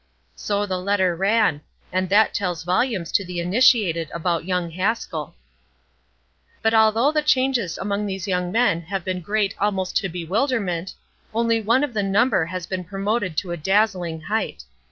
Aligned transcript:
So 0.33 0.65
the 0.65 0.79
letter 0.79 1.15
ran; 1.15 1.61
and 1.93 2.09
that 2.09 2.33
tells 2.33 2.63
volumes 2.63 3.11
to 3.11 3.23
the 3.23 3.39
initiated 3.39 4.09
about 4.15 4.45
young 4.45 4.71
Haskell. 4.71 5.35
But 6.63 6.73
although 6.73 7.11
the 7.11 7.21
changes 7.21 7.77
among 7.77 8.07
these 8.07 8.27
young 8.27 8.51
men 8.51 8.81
have 8.81 9.05
been 9.05 9.21
great 9.21 9.53
almost 9.59 9.95
to 9.97 10.09
bewilderment, 10.09 10.95
only 11.35 11.61
one 11.61 11.83
of 11.83 11.93
the 11.93 12.01
number 12.01 12.45
has 12.47 12.65
been 12.65 12.83
promoted 12.83 13.37
to 13.37 13.51
a 13.51 13.57
dazzling 13.57 14.21
height. 14.21 14.63